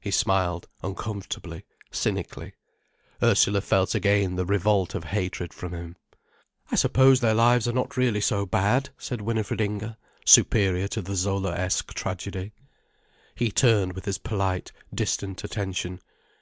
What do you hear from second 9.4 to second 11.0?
Inger, superior to